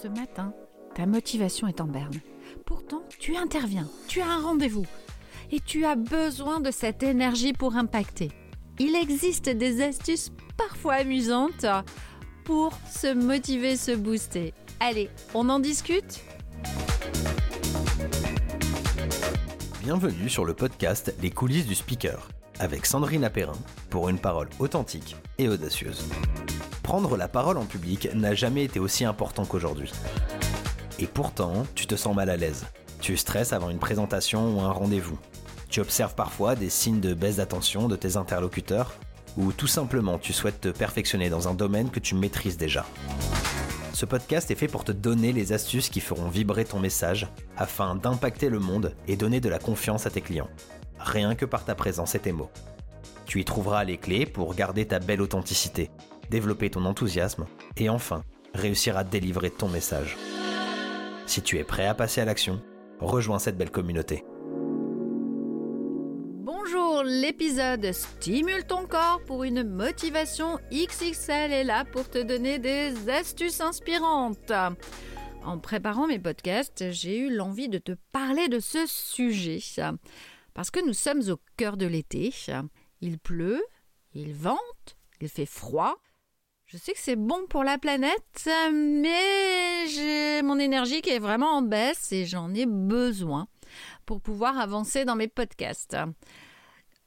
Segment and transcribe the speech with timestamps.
[0.00, 0.54] Ce matin,
[0.94, 2.18] ta motivation est en berne.
[2.64, 4.86] Pourtant, tu interviens, tu as un rendez-vous
[5.50, 8.30] et tu as besoin de cette énergie pour impacter.
[8.78, 11.66] Il existe des astuces parfois amusantes
[12.44, 14.54] pour se motiver, se booster.
[14.80, 16.22] Allez, on en discute?
[19.82, 22.28] Bienvenue sur le podcast Les coulisses du speaker
[22.58, 23.58] avec Sandrine Apérin
[23.90, 26.08] pour une parole authentique et audacieuse.
[26.92, 29.90] Prendre la parole en public n'a jamais été aussi important qu'aujourd'hui.
[30.98, 32.66] Et pourtant, tu te sens mal à l'aise.
[33.00, 35.18] Tu stresses avant une présentation ou un rendez-vous.
[35.70, 38.92] Tu observes parfois des signes de baisse d'attention de tes interlocuteurs
[39.38, 42.84] ou tout simplement tu souhaites te perfectionner dans un domaine que tu maîtrises déjà.
[43.94, 47.94] Ce podcast est fait pour te donner les astuces qui feront vibrer ton message afin
[47.94, 50.50] d'impacter le monde et donner de la confiance à tes clients.
[50.98, 52.50] Rien que par ta présence et tes mots.
[53.24, 55.90] Tu y trouveras les clés pour garder ta belle authenticité,
[56.32, 57.46] développer ton enthousiasme
[57.76, 60.16] et enfin réussir à délivrer ton message.
[61.26, 62.62] Si tu es prêt à passer à l'action,
[63.00, 64.24] rejoins cette belle communauté.
[66.40, 73.10] Bonjour, l'épisode Stimule ton corps pour une motivation XXL est là pour te donner des
[73.10, 74.52] astuces inspirantes.
[75.44, 79.58] En préparant mes podcasts, j'ai eu l'envie de te parler de ce sujet.
[80.54, 82.32] Parce que nous sommes au cœur de l'été.
[83.02, 83.62] Il pleut,
[84.14, 85.98] il vente, il fait froid.
[86.72, 91.58] Je sais que c'est bon pour la planète, mais j'ai mon énergie qui est vraiment
[91.58, 93.46] en baisse et j'en ai besoin
[94.06, 95.98] pour pouvoir avancer dans mes podcasts.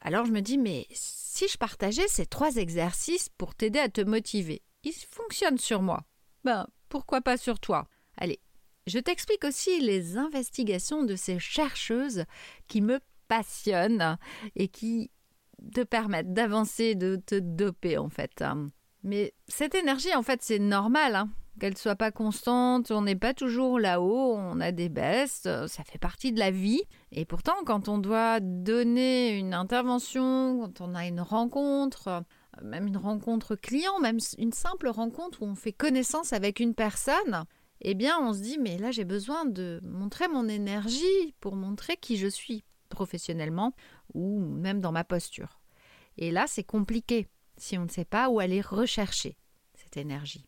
[0.02, 4.02] Alors je me dis, mais si je partageais ces trois exercices pour t'aider à te
[4.02, 6.04] motiver, ils fonctionnent sur moi.
[6.44, 7.88] Ben, pourquoi pas sur toi?
[8.18, 8.40] Allez,
[8.86, 12.26] je t'explique aussi les investigations de ces chercheuses
[12.68, 14.20] qui me passionnent
[14.56, 15.10] et qui
[15.74, 18.44] te permettent d'avancer, de te doper en fait.
[19.06, 22.90] Mais cette énergie, en fait, c'est normal hein, qu'elle soit pas constante.
[22.90, 26.82] On n'est pas toujours là-haut, on a des baisses, ça fait partie de la vie.
[27.12, 32.24] Et pourtant, quand on doit donner une intervention, quand on a une rencontre,
[32.64, 37.46] même une rencontre client, même une simple rencontre où on fait connaissance avec une personne,
[37.82, 41.96] eh bien, on se dit, mais là, j'ai besoin de montrer mon énergie pour montrer
[41.96, 43.74] qui je suis professionnellement
[44.16, 45.60] ou même dans ma posture.
[46.18, 49.38] Et là, c'est compliqué si on ne sait pas où aller rechercher
[49.74, 50.46] cette énergie.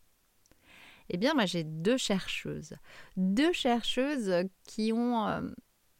[1.09, 2.73] Eh bien, moi, j'ai deux chercheuses.
[3.15, 5.41] Deux chercheuses qui ont euh,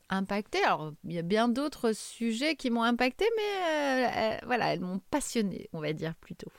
[0.09, 0.61] impacté.
[0.63, 4.99] Alors, il y a bien d'autres sujets qui m'ont impacté, mais euh, voilà, elles m'ont
[5.09, 6.51] passionné, on va dire plutôt.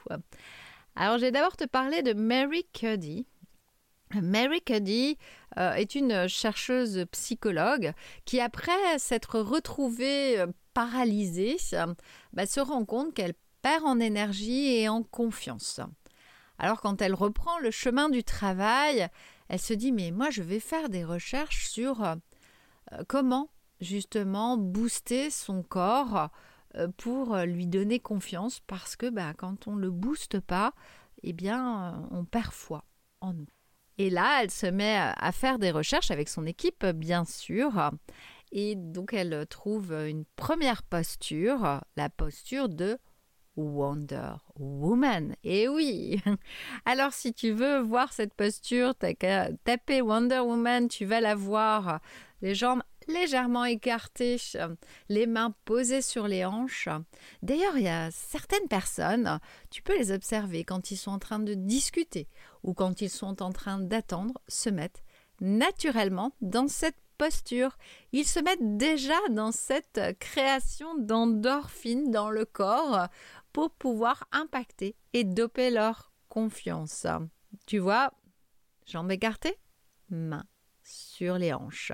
[0.97, 3.27] Alors, je vais d'abord te parler de Mary Cuddy.
[4.15, 5.19] Mary Cuddy
[5.59, 7.93] euh, est une chercheuse psychologue
[8.25, 10.43] qui, après s'être retrouvée
[10.73, 11.59] paralysée,
[12.33, 15.81] bah, se rend compte qu'elle perd en énergie et en confiance.
[16.59, 19.09] Alors quand elle reprend le chemin du travail,
[19.49, 22.17] elle se dit mais moi je vais faire des recherches sur euh,
[23.07, 26.31] comment justement booster son corps
[26.77, 30.73] euh, pour lui donner confiance parce que bah, quand on ne le booste pas,
[31.23, 32.85] eh bien euh, on perd foi
[33.21, 33.47] en nous.
[34.01, 37.91] Et là, elle se met à faire des recherches avec son équipe, bien sûr.
[38.53, 42.97] Et donc, elle trouve une première posture, la posture de
[43.59, 45.35] Wonder Woman.
[45.43, 46.23] Et eh oui
[46.85, 51.35] Alors si tu veux voir cette posture, t'as qu'à taper Wonder Woman, tu vas la
[51.35, 52.01] voir.
[52.41, 54.37] Les jambes légèrement écartées,
[55.09, 56.89] les mains posées sur les hanches.
[57.43, 61.41] D'ailleurs, il y a certaines personnes, tu peux les observer quand ils sont en train
[61.41, 62.29] de discuter
[62.63, 65.01] ou quand ils sont en train d'attendre, se mettre
[65.41, 67.77] naturellement dans cette posture.
[68.13, 73.09] Ils se mettent déjà dans cette création d'endorphine dans le corps
[73.53, 77.07] pour pouvoir impacter et doper leur confiance.
[77.67, 78.13] Tu vois,
[78.87, 79.59] jambes écartées,
[80.11, 80.47] mains
[80.85, 81.93] sur les hanches.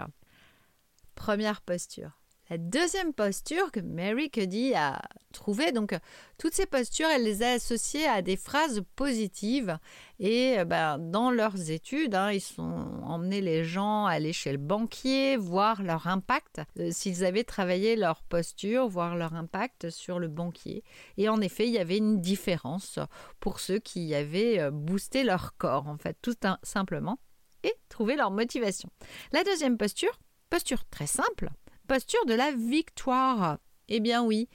[1.14, 2.23] Première posture.
[2.54, 5.92] La deuxième posture que Mary Cuddy a trouvée, donc
[6.38, 9.76] toutes ces postures, elle les a associées à des phrases positives.
[10.20, 12.62] Et ben, dans leurs études, hein, ils sont
[13.02, 17.96] emmenés les gens à aller chez le banquier, voir leur impact, euh, s'ils avaient travaillé
[17.96, 20.84] leur posture, voir leur impact sur le banquier.
[21.16, 23.00] Et en effet, il y avait une différence
[23.40, 27.18] pour ceux qui avaient euh, boosté leur corps, en fait, tout simplement,
[27.64, 28.90] et trouvé leur motivation.
[29.32, 31.50] La deuxième posture, posture très simple,
[31.86, 33.58] posture de la victoire.
[33.88, 34.48] Eh bien oui,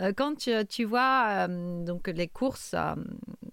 [0.00, 0.36] euh, quand
[0.68, 2.94] tu, vois euh, donc les courses euh,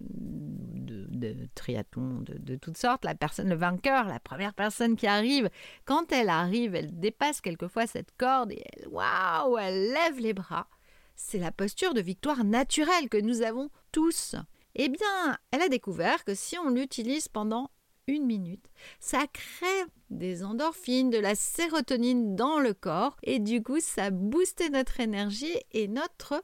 [0.00, 5.50] de, triathlon de, toutes sortes, la personne, le vainqueur, la première personne qui arrive,
[5.84, 10.68] quand elle arrive, elle dépasse quelquefois cette corde et elle, waouh, elle lève les bras.
[11.16, 14.36] C'est la posture de victoire naturelle que nous avons tous.
[14.76, 17.70] Eh bien, elle a découvert que si on l'utilise pendant
[18.06, 18.66] une minute,
[19.00, 24.62] ça crée des endorphines, de la sérotonine dans le corps et du coup ça booste
[24.70, 26.42] notre énergie et notre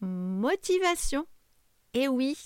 [0.00, 1.26] motivation.
[1.94, 2.36] Et oui,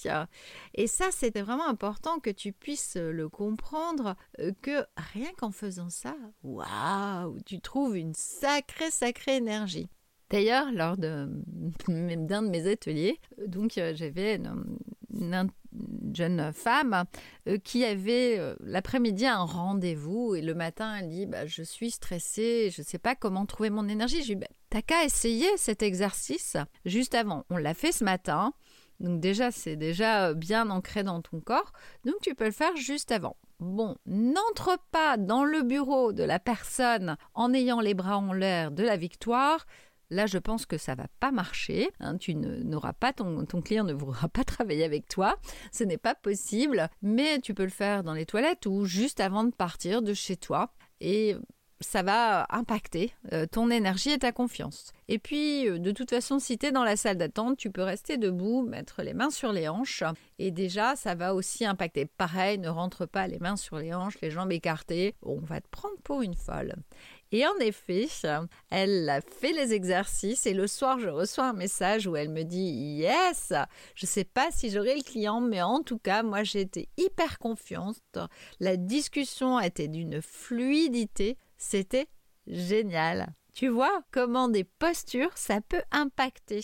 [0.74, 5.90] et ça c'était vraiment important que tu puisses le comprendre, euh, que rien qu'en faisant
[5.90, 6.14] ça,
[6.44, 9.88] waouh, tu trouves une sacrée, sacrée énergie.
[10.30, 15.50] D'ailleurs, lors d'un de, mes ateliers, euh, donc euh, j'avais une,
[16.12, 17.04] jeune femme
[17.64, 22.80] qui avait l'après-midi un rendez-vous et le matin elle dit bah, je suis stressée, je
[22.80, 24.22] ne sais pas comment trouver mon énergie.
[24.22, 27.44] Je lui bah, t'as qu'à essayer cet exercice juste avant.
[27.50, 28.52] On l'a fait ce matin.
[29.00, 31.72] Donc déjà, c'est déjà euh, bien ancré dans ton corps.
[32.04, 33.36] Donc tu peux le faire juste avant.
[33.58, 38.70] Bon, n'entre pas dans le bureau de la personne en ayant les bras en l'air
[38.70, 39.66] de la victoire.
[40.10, 41.90] Là, je pense que ça va pas marcher.
[42.00, 42.16] Hein.
[42.16, 45.36] tu n'auras pas ton, ton client ne voudra pas travailler avec toi.
[45.72, 46.88] Ce n'est pas possible.
[47.02, 50.36] Mais tu peux le faire dans les toilettes ou juste avant de partir de chez
[50.36, 50.72] toi.
[51.00, 51.36] Et
[51.80, 54.92] ça va impacter euh, ton énergie et ta confiance.
[55.08, 57.82] Et puis, euh, de toute façon, si tu es dans la salle d'attente, tu peux
[57.82, 60.04] rester debout, mettre les mains sur les hanches.
[60.38, 62.04] Et déjà, ça va aussi impacter.
[62.04, 65.14] Pareil, ne rentre pas les mains sur les hanches, les jambes écartées.
[65.22, 66.74] On va te prendre pour une folle.
[67.32, 68.08] Et en effet,
[68.70, 72.42] elle a fait les exercices et le soir, je reçois un message où elle me
[72.42, 73.52] dit Yes,
[73.94, 76.88] je ne sais pas si j'aurai le client, mais en tout cas, moi j'ai été
[76.96, 78.18] hyper confiante.
[78.58, 81.36] La discussion était d'une fluidité.
[81.60, 82.08] C'était
[82.46, 83.34] génial.
[83.52, 86.62] Tu vois comment des postures, ça peut impacter.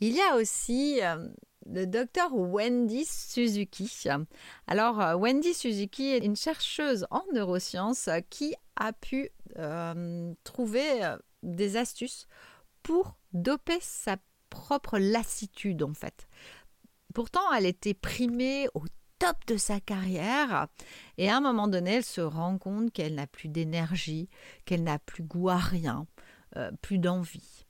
[0.00, 1.28] Il y a aussi euh,
[1.64, 3.88] le docteur Wendy Suzuki.
[4.66, 11.14] Alors, euh, Wendy Suzuki est une chercheuse en neurosciences qui a pu euh, trouver
[11.44, 12.26] des astuces
[12.82, 14.16] pour doper sa
[14.50, 16.28] propre lassitude, en fait.
[17.14, 18.82] Pourtant, elle était primée au
[19.18, 20.68] top de sa carrière.
[21.16, 24.28] Et à un moment donné, elle se rend compte qu'elle n'a plus d'énergie,
[24.64, 26.06] qu'elle n'a plus goût à rien,
[26.56, 27.66] euh, plus d'envie.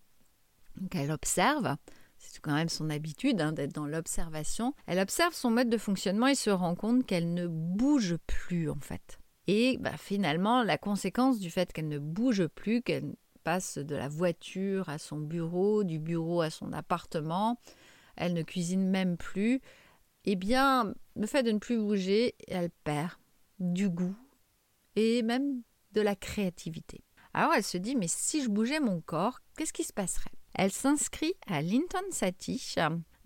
[0.76, 1.76] Donc elle observe,
[2.18, 6.28] c'est quand même son habitude hein, d'être dans l'observation, elle observe son mode de fonctionnement
[6.28, 9.18] et se rend compte qu'elle ne bouge plus en fait.
[9.46, 14.08] Et bah, finalement, la conséquence du fait qu'elle ne bouge plus, qu'elle passe de la
[14.08, 17.58] voiture à son bureau, du bureau à son appartement,
[18.16, 19.60] elle ne cuisine même plus,
[20.30, 23.12] eh bien, le fait de ne plus bouger, elle perd
[23.60, 24.14] du goût
[24.94, 27.02] et même de la créativité.
[27.32, 30.30] Alors elle se dit, mais si je bougeais mon corps, qu'est-ce qui se passerait?
[30.54, 32.74] Elle s'inscrit à l'intensity.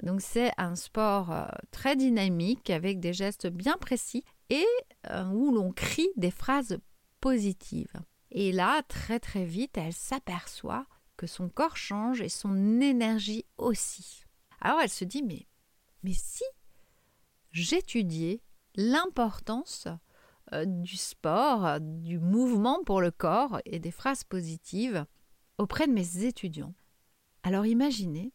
[0.05, 4.65] Donc c'est un sport euh, très dynamique avec des gestes bien précis et
[5.11, 6.79] euh, où l'on crie des phrases
[7.21, 8.01] positives.
[8.31, 14.23] Et là, très très vite, elle s'aperçoit que son corps change et son énergie aussi.
[14.61, 15.49] Alors elle se dit, mais,
[16.05, 16.45] mais si
[17.53, 18.43] j'étudiais
[18.75, 19.89] l'importance
[20.53, 25.07] euh, du sport, du mouvement pour le corps et des phrases positives
[25.59, 26.75] auprès de mes étudiants.
[27.43, 28.33] Alors imaginez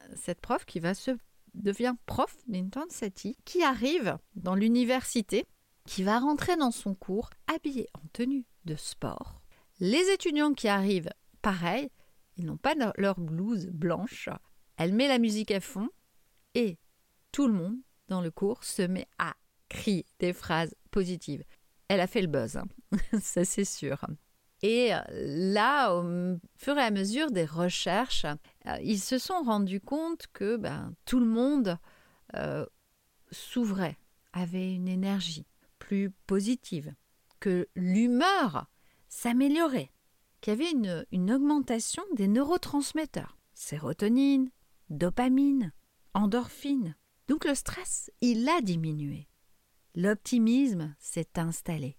[0.00, 1.12] euh, cette prof qui va se
[1.54, 5.44] devient prof d'intensity, qui arrive dans l'université,
[5.86, 9.42] qui va rentrer dans son cours habillé en tenue de sport.
[9.80, 11.10] Les étudiants qui arrivent,
[11.42, 11.90] pareil,
[12.36, 14.28] ils n'ont pas leur blouse blanche.
[14.76, 15.88] Elle met la musique à fond
[16.54, 16.78] et
[17.32, 17.76] tout le monde
[18.12, 19.34] dans le cours se met à
[19.70, 21.44] crier des phrases positives.
[21.88, 22.66] Elle a fait le buzz, hein.
[23.20, 24.04] ça c'est sûr.
[24.60, 28.26] Et euh, là, au fur et à mesure des recherches,
[28.66, 31.78] euh, ils se sont rendus compte que ben, tout le monde
[32.36, 32.66] euh,
[33.30, 33.96] s'ouvrait,
[34.34, 35.46] avait une énergie
[35.78, 36.94] plus positive,
[37.40, 38.66] que l'humeur
[39.08, 39.90] s'améliorait,
[40.42, 44.50] qu'il y avait une, une augmentation des neurotransmetteurs, sérotonine,
[44.90, 45.72] dopamine,
[46.12, 46.94] endorphine.
[47.28, 49.28] Donc le stress, il a diminué.
[49.94, 51.98] L'optimisme s'est installé.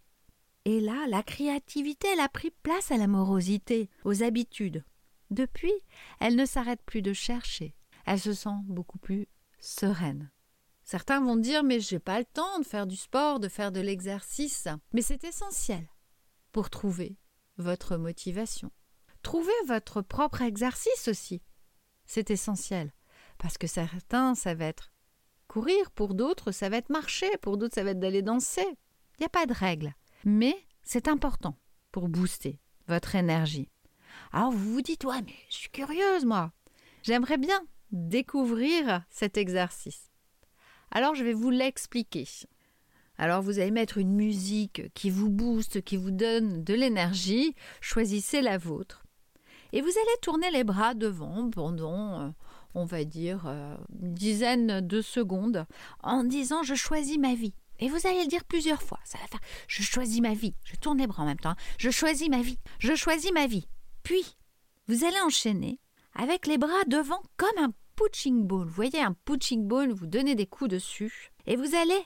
[0.65, 4.85] Et là, la créativité, elle a pris place à la morosité, aux habitudes.
[5.29, 5.73] Depuis,
[6.19, 7.75] elle ne s'arrête plus de chercher.
[8.05, 9.27] Elle se sent beaucoup plus
[9.59, 10.31] sereine.
[10.83, 13.79] Certains vont dire mais j'ai pas le temps de faire du sport, de faire de
[13.79, 14.67] l'exercice.
[14.93, 15.87] Mais c'est essentiel
[16.51, 17.17] pour trouver
[17.57, 18.71] votre motivation.
[19.21, 21.41] Trouver votre propre exercice aussi.
[22.05, 22.93] C'est essentiel.
[23.37, 24.92] Parce que certains, ça va être
[25.53, 28.65] courir, pour d'autres, ça va être marcher, pour d'autres, ça va être d'aller danser.
[28.65, 29.93] Il n'y a pas de règle.
[30.25, 31.60] Mais c'est important
[31.91, 32.57] pour booster
[32.88, 33.69] votre énergie.
[34.31, 36.51] Alors vous vous dites, ouais, mais je suis curieuse, moi.
[37.03, 40.10] J'aimerais bien découvrir cet exercice.
[40.89, 42.27] Alors je vais vous l'expliquer.
[43.19, 47.53] Alors vous allez mettre une musique qui vous booste, qui vous donne de l'énergie.
[47.79, 49.03] Choisissez la vôtre.
[49.72, 52.29] Et vous allez tourner les bras devant pendant euh,
[52.75, 55.65] on va dire, euh, une dizaine de secondes
[56.01, 58.99] en disant je choisis ma vie Et vous allez le dire plusieurs fois.
[59.03, 60.55] Ça va faire Je choisis ma vie.
[60.63, 61.55] Je tourne les bras en même temps.
[61.77, 62.59] Je choisis ma vie.
[62.79, 63.67] Je choisis ma vie.
[64.03, 64.37] Puis,
[64.87, 65.79] vous allez enchaîner
[66.15, 68.67] avec les bras devant comme un punching ball.
[68.67, 71.31] Vous voyez un punching ball, vous donnez des coups dessus.
[71.45, 72.01] Et vous allez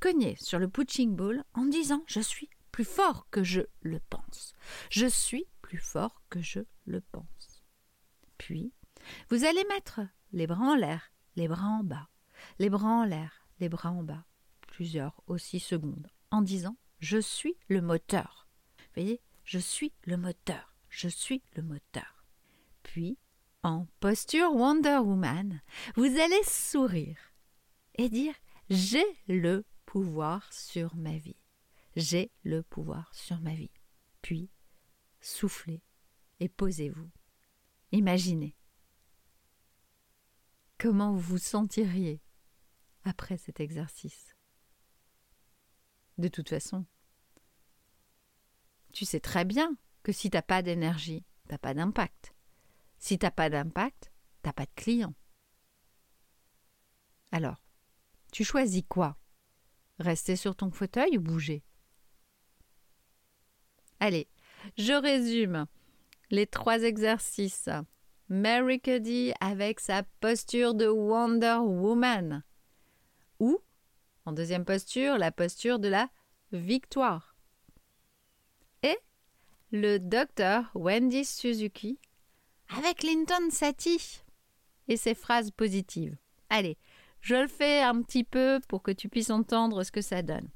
[0.00, 4.54] cogner sur le punching ball en disant Je suis plus fort que je le pense.
[4.90, 7.62] Je suis plus fort que je le pense.
[8.38, 8.72] Puis,
[9.28, 10.00] vous allez mettre
[10.32, 12.08] les bras en l'air, les bras en bas,
[12.58, 14.24] les bras en l'air, les bras en bas,
[14.66, 18.48] plusieurs aussi secondes, en disant Je suis le moteur.
[18.78, 20.74] Vous voyez Je suis le moteur.
[20.88, 22.24] Je suis le moteur.
[22.82, 23.18] Puis,
[23.62, 25.60] en posture Wonder Woman,
[25.94, 27.18] vous allez sourire
[27.94, 28.34] et dire
[28.70, 31.36] J'ai le pouvoir sur ma vie.
[31.96, 33.70] J'ai le pouvoir sur ma vie.
[34.22, 34.50] Puis,
[35.20, 35.82] soufflez
[36.40, 37.10] et posez-vous.
[37.92, 38.56] Imaginez.
[40.80, 42.22] Comment vous vous sentiriez
[43.04, 44.34] après cet exercice?
[46.16, 46.86] De toute façon,
[48.94, 52.34] tu sais très bien que si t'as pas d'énergie, t'as pas d'impact.
[52.98, 54.10] Si t'as pas d'impact,
[54.40, 55.14] t'as pas de client.
[57.30, 57.62] Alors,
[58.32, 59.18] tu choisis quoi?
[59.98, 61.62] Rester sur ton fauteuil ou bouger?
[63.98, 64.30] Allez,
[64.78, 65.66] je résume
[66.30, 67.68] les trois exercices.
[68.32, 72.44] Mary Cuddy avec sa posture de Wonder Woman.
[73.40, 73.58] Ou,
[74.24, 76.08] en deuxième posture, la posture de la
[76.52, 77.34] victoire.
[78.84, 78.96] Et
[79.72, 81.98] le docteur Wendy Suzuki
[82.68, 84.22] avec Linton Satie
[84.86, 86.16] et ses phrases positives.
[86.50, 86.78] Allez,
[87.20, 90.48] je le fais un petit peu pour que tu puisses entendre ce que ça donne.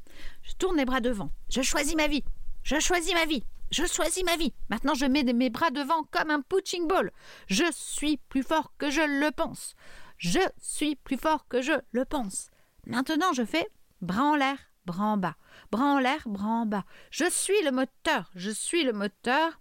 [0.43, 1.33] Je tourne les bras devant.
[1.49, 2.23] Je choisis ma vie.
[2.63, 3.43] Je choisis ma vie.
[3.75, 4.55] Je choisis ma vie.
[4.71, 7.11] Maintenant, je mets mes bras devant comme un punching ball.
[7.49, 9.75] Je suis plus fort que je le pense.
[10.17, 12.51] Je suis plus fort que je le pense.
[12.87, 13.67] Maintenant, je fais
[14.01, 15.37] bras en l'air, bras en bas.
[15.73, 16.85] Bras en l'air, bras en bas.
[17.11, 18.31] Je suis le moteur.
[18.37, 19.61] Je suis le moteur.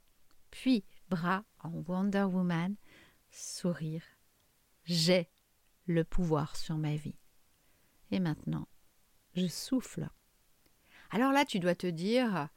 [0.52, 2.76] Puis, bras en Wonder Woman,
[3.32, 4.04] sourire.
[4.84, 5.28] J'ai
[5.88, 7.18] le pouvoir sur ma vie.
[8.12, 8.68] Et maintenant,
[9.34, 10.08] je souffle.
[11.10, 12.50] Alors là, tu dois te dire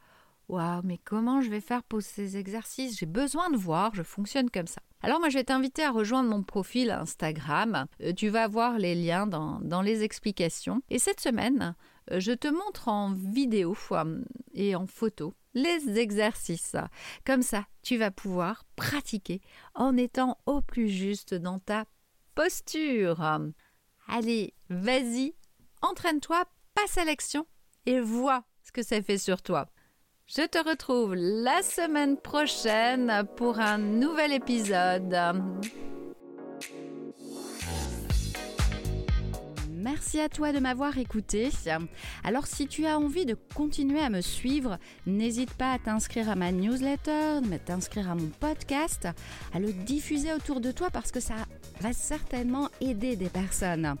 [0.49, 2.97] Waouh, mais comment je vais faire pour ces exercices?
[2.97, 4.81] J'ai besoin de voir, je fonctionne comme ça.
[5.01, 7.85] Alors moi je vais t'inviter à rejoindre mon profil Instagram.
[8.01, 10.81] Euh, tu vas voir les liens dans, les explications.
[10.89, 11.75] Et cette semaine,
[12.11, 14.23] euh, je te montre en vidéo euh,
[14.53, 16.75] et en photo les exercices.
[17.25, 19.41] Comme ça, tu vas pouvoir pratiquer
[19.75, 21.85] en étant au plus juste dans ta
[22.35, 23.39] posture.
[24.07, 25.33] Allez, vas-y,
[25.81, 27.47] entraîne-toi, passe à l'action
[27.85, 29.67] et vois ce que ça fait sur toi.
[30.29, 35.17] Je te retrouve la semaine prochaine pour un nouvel épisode.
[39.69, 41.49] Merci à toi de m'avoir écouté.
[42.25, 46.35] Alors si tu as envie de continuer à me suivre, n'hésite pas à t'inscrire à
[46.35, 49.07] ma newsletter, à t'inscrire à mon podcast,
[49.53, 51.35] à le diffuser autour de toi parce que ça
[51.79, 53.95] va certainement aider des personnes.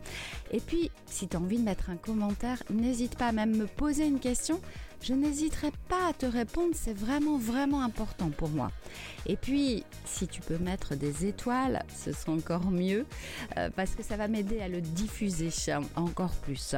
[0.51, 3.65] Et puis, si tu as envie de mettre un commentaire, n'hésite pas à même me
[3.65, 4.59] poser une question
[5.01, 8.71] je n'hésiterai pas à te répondre, c'est vraiment vraiment important pour moi.
[9.25, 13.05] Et puis, si tu peux mettre des étoiles, ce sera encore mieux,
[13.57, 15.49] euh, parce que ça va m'aider à le diffuser
[15.95, 16.75] encore plus.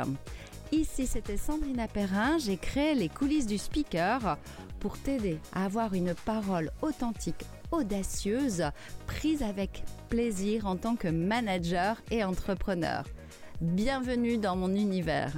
[0.71, 4.37] Ici, c'était Sandrine Perrin, j'ai créé les coulisses du speaker
[4.79, 8.63] pour t'aider à avoir une parole authentique, audacieuse,
[9.07, 13.03] prise avec plaisir en tant que manager et entrepreneur.
[13.61, 15.33] Bienvenue dans mon univers.